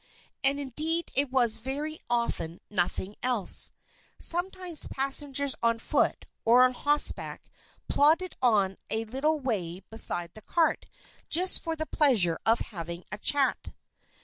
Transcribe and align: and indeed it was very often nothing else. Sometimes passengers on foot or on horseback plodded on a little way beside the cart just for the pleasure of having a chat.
and 0.43 0.59
indeed 0.59 1.11
it 1.13 1.29
was 1.29 1.57
very 1.57 1.99
often 2.09 2.59
nothing 2.71 3.15
else. 3.21 3.69
Sometimes 4.17 4.87
passengers 4.87 5.53
on 5.61 5.77
foot 5.77 6.25
or 6.43 6.63
on 6.63 6.73
horseback 6.73 7.51
plodded 7.87 8.35
on 8.41 8.77
a 8.89 9.05
little 9.05 9.39
way 9.39 9.81
beside 9.91 10.33
the 10.33 10.41
cart 10.41 10.87
just 11.29 11.61
for 11.63 11.75
the 11.75 11.85
pleasure 11.85 12.39
of 12.47 12.57
having 12.61 13.03
a 13.11 13.19
chat. 13.19 13.73